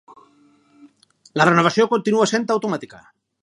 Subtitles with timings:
[1.41, 3.05] La renovació continua sent automàtica.